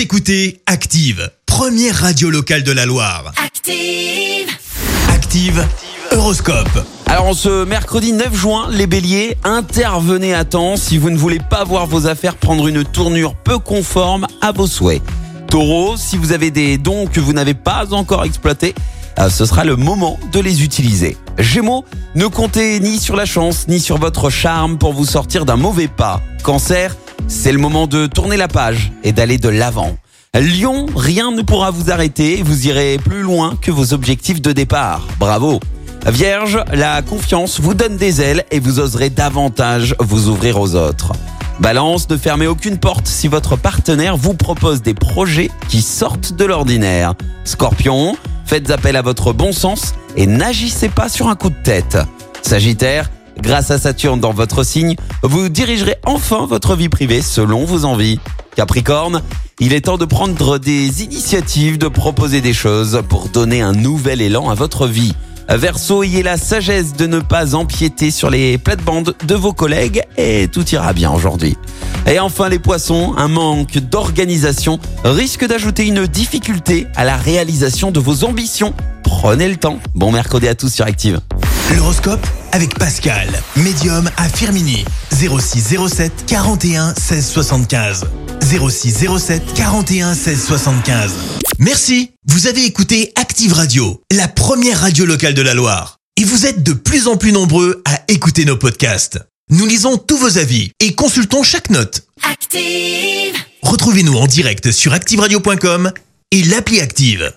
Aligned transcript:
Vous 0.00 0.04
écoutez 0.04 0.62
Active, 0.64 1.30
première 1.44 1.94
radio 1.94 2.30
locale 2.30 2.62
de 2.62 2.72
la 2.72 2.86
Loire. 2.86 3.34
Active. 3.36 4.48
Active, 5.10 5.68
Horoscope. 6.12 6.86
Alors 7.04 7.26
en 7.26 7.34
ce 7.34 7.66
mercredi 7.66 8.14
9 8.14 8.34
juin, 8.34 8.68
les 8.70 8.86
béliers, 8.86 9.36
intervenez 9.44 10.32
à 10.32 10.46
temps 10.46 10.78
si 10.78 10.96
vous 10.96 11.10
ne 11.10 11.18
voulez 11.18 11.38
pas 11.38 11.64
voir 11.64 11.86
vos 11.86 12.06
affaires 12.06 12.36
prendre 12.36 12.66
une 12.66 12.82
tournure 12.82 13.34
peu 13.34 13.58
conforme 13.58 14.26
à 14.40 14.52
vos 14.52 14.66
souhaits. 14.66 15.02
Taureau, 15.48 15.98
si 15.98 16.16
vous 16.16 16.32
avez 16.32 16.50
des 16.50 16.78
dons 16.78 17.06
que 17.06 17.20
vous 17.20 17.34
n'avez 17.34 17.52
pas 17.52 17.92
encore 17.92 18.24
exploités, 18.24 18.74
euh, 19.18 19.28
ce 19.28 19.44
sera 19.44 19.64
le 19.64 19.76
moment 19.76 20.18
de 20.32 20.40
les 20.40 20.64
utiliser. 20.64 21.18
Gémeaux, 21.36 21.84
ne 22.14 22.26
comptez 22.26 22.80
ni 22.80 22.98
sur 22.98 23.16
la 23.16 23.26
chance 23.26 23.68
ni 23.68 23.78
sur 23.78 23.98
votre 23.98 24.30
charme 24.30 24.78
pour 24.78 24.94
vous 24.94 25.04
sortir 25.04 25.44
d'un 25.44 25.56
mauvais 25.56 25.88
pas. 25.88 26.22
Cancer, 26.42 26.96
c'est 27.30 27.52
le 27.52 27.58
moment 27.58 27.86
de 27.86 28.06
tourner 28.06 28.36
la 28.36 28.48
page 28.48 28.92
et 29.04 29.12
d'aller 29.12 29.38
de 29.38 29.48
l'avant. 29.48 29.96
Lion, 30.34 30.86
rien 30.96 31.30
ne 31.30 31.42
pourra 31.42 31.70
vous 31.70 31.90
arrêter, 31.90 32.42
vous 32.42 32.66
irez 32.66 32.98
plus 32.98 33.22
loin 33.22 33.56
que 33.62 33.70
vos 33.70 33.94
objectifs 33.94 34.42
de 34.42 34.50
départ. 34.50 35.06
Bravo. 35.18 35.60
Vierge, 36.06 36.58
la 36.72 37.02
confiance 37.02 37.60
vous 37.60 37.74
donne 37.74 37.96
des 37.96 38.20
ailes 38.20 38.44
et 38.50 38.58
vous 38.58 38.80
oserez 38.80 39.10
davantage 39.10 39.94
vous 40.00 40.28
ouvrir 40.28 40.60
aux 40.60 40.74
autres. 40.74 41.12
Balance, 41.60 42.10
ne 42.10 42.16
fermez 42.16 42.48
aucune 42.48 42.78
porte 42.78 43.06
si 43.06 43.28
votre 43.28 43.56
partenaire 43.56 44.16
vous 44.16 44.34
propose 44.34 44.82
des 44.82 44.94
projets 44.94 45.50
qui 45.68 45.82
sortent 45.82 46.32
de 46.32 46.44
l'ordinaire. 46.44 47.14
Scorpion, 47.44 48.16
faites 48.44 48.70
appel 48.70 48.96
à 48.96 49.02
votre 49.02 49.32
bon 49.32 49.52
sens 49.52 49.94
et 50.16 50.26
n'agissez 50.26 50.88
pas 50.88 51.08
sur 51.08 51.28
un 51.28 51.36
coup 51.36 51.50
de 51.50 51.62
tête. 51.62 51.96
Sagittaire, 52.42 53.08
grâce 53.40 53.70
à 53.70 53.78
Saturne 53.78 54.20
dans 54.20 54.32
votre 54.32 54.64
signe, 54.64 54.96
vous 55.22 55.48
dirigerez 55.48 55.96
enfin 56.06 56.46
votre 56.46 56.76
vie 56.76 56.88
privée 56.88 57.22
selon 57.22 57.64
vos 57.64 57.84
envies. 57.84 58.20
Capricorne, 58.56 59.22
il 59.58 59.72
est 59.72 59.82
temps 59.82 59.98
de 59.98 60.04
prendre 60.04 60.58
des 60.58 61.02
initiatives, 61.02 61.78
de 61.78 61.88
proposer 61.88 62.40
des 62.40 62.52
choses 62.52 63.02
pour 63.08 63.28
donner 63.28 63.62
un 63.62 63.72
nouvel 63.72 64.20
élan 64.20 64.50
à 64.50 64.54
votre 64.54 64.86
vie. 64.86 65.14
Verseau, 65.48 66.04
ayez 66.04 66.22
la 66.22 66.36
sagesse 66.36 66.92
de 66.94 67.06
ne 67.06 67.18
pas 67.18 67.56
empiéter 67.56 68.10
sur 68.10 68.30
les 68.30 68.56
plates-bandes 68.56 69.16
de 69.26 69.34
vos 69.34 69.52
collègues 69.52 70.02
et 70.16 70.46
tout 70.46 70.66
ira 70.68 70.92
bien 70.92 71.10
aujourd'hui. 71.10 71.56
Et 72.06 72.20
enfin 72.20 72.48
les 72.48 72.60
poissons, 72.60 73.14
un 73.16 73.28
manque 73.28 73.78
d'organisation 73.78 74.78
risque 75.04 75.46
d'ajouter 75.46 75.86
une 75.86 76.06
difficulté 76.06 76.86
à 76.94 77.04
la 77.04 77.16
réalisation 77.16 77.90
de 77.90 77.98
vos 77.98 78.24
ambitions. 78.24 78.74
Prenez 79.02 79.48
le 79.48 79.56
temps. 79.56 79.80
Bon 79.94 80.12
mercredi 80.12 80.46
à 80.46 80.54
tous 80.54 80.72
sur 80.72 80.86
Active. 80.86 81.20
L'horoscope 81.76 82.26
avec 82.52 82.78
Pascal, 82.78 83.28
médium 83.56 84.10
à 84.16 84.28
Firmini. 84.28 84.84
06 85.12 85.76
07 85.88 86.12
41 86.26 86.94
16 86.94 87.26
75. 87.26 88.04
06 88.42 89.06
07 89.18 89.54
41 89.54 90.14
16 90.14 90.44
75. 90.44 91.12
Merci. 91.58 92.12
Vous 92.26 92.46
avez 92.46 92.64
écouté 92.64 93.12
Active 93.16 93.52
Radio, 93.52 94.00
la 94.12 94.28
première 94.28 94.80
radio 94.80 95.04
locale 95.04 95.34
de 95.34 95.42
la 95.42 95.54
Loire. 95.54 95.98
Et 96.16 96.24
vous 96.24 96.46
êtes 96.46 96.62
de 96.62 96.72
plus 96.72 97.08
en 97.08 97.16
plus 97.16 97.32
nombreux 97.32 97.82
à 97.84 98.00
écouter 98.08 98.44
nos 98.44 98.56
podcasts. 98.56 99.18
Nous 99.50 99.66
lisons 99.66 99.96
tous 99.96 100.16
vos 100.16 100.38
avis 100.38 100.70
et 100.80 100.94
consultons 100.94 101.42
chaque 101.42 101.70
note. 101.70 102.02
Active. 102.22 103.34
Retrouvez-nous 103.62 104.16
en 104.16 104.26
direct 104.26 104.70
sur 104.70 104.92
activeradio.com 104.92 105.92
et 106.30 106.42
l'appli 106.44 106.80
Active. 106.80 107.32